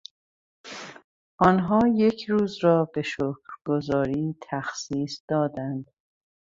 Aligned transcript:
آنها 1.37 1.79
یک 1.95 2.25
روز 2.29 2.63
را 2.63 2.85
به 2.93 3.01
شکرگزاری 3.01 4.35
تخصیص 4.41 5.21
دادند. 5.27 5.91